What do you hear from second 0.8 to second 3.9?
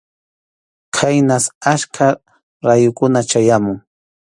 Khaynas achka rayukuna chayamun.